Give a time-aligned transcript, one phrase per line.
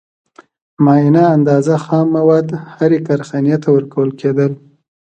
[0.83, 4.51] معینه اندازه خام مواد هرې کارخانې ته ورکول کېدل